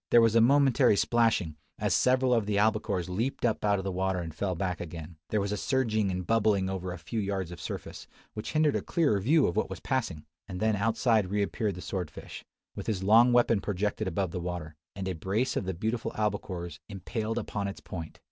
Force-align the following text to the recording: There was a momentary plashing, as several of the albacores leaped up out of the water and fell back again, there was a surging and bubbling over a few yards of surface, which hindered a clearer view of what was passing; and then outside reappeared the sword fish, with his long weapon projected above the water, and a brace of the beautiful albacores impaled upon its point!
There 0.09 0.19
was 0.19 0.33
a 0.33 0.41
momentary 0.41 0.95
plashing, 0.97 1.57
as 1.77 1.93
several 1.93 2.33
of 2.33 2.47
the 2.47 2.55
albacores 2.55 3.07
leaped 3.07 3.45
up 3.45 3.63
out 3.63 3.77
of 3.77 3.83
the 3.83 3.91
water 3.91 4.17
and 4.19 4.33
fell 4.33 4.55
back 4.55 4.81
again, 4.81 5.17
there 5.29 5.39
was 5.39 5.51
a 5.51 5.57
surging 5.57 6.09
and 6.09 6.25
bubbling 6.25 6.71
over 6.71 6.91
a 6.91 6.97
few 6.97 7.19
yards 7.19 7.51
of 7.51 7.61
surface, 7.61 8.07
which 8.33 8.53
hindered 8.53 8.75
a 8.75 8.81
clearer 8.81 9.19
view 9.19 9.45
of 9.45 9.55
what 9.55 9.69
was 9.69 9.79
passing; 9.79 10.25
and 10.47 10.59
then 10.59 10.75
outside 10.75 11.29
reappeared 11.29 11.75
the 11.75 11.81
sword 11.81 12.09
fish, 12.09 12.43
with 12.75 12.87
his 12.87 13.03
long 13.03 13.31
weapon 13.31 13.61
projected 13.61 14.07
above 14.07 14.31
the 14.31 14.39
water, 14.39 14.75
and 14.95 15.07
a 15.07 15.13
brace 15.13 15.55
of 15.55 15.65
the 15.65 15.73
beautiful 15.75 16.11
albacores 16.13 16.79
impaled 16.89 17.37
upon 17.37 17.67
its 17.67 17.79
point! 17.79 18.19